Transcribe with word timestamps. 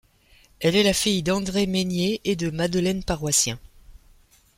Elle 0.59 0.75
est 0.75 0.81
la 0.81 0.93
fille 0.93 1.21
d'André 1.21 1.67
Maigné 1.67 2.21
et 2.23 2.35
de 2.35 2.49
Madeleine 2.49 3.03
Paroissien. 3.03 3.59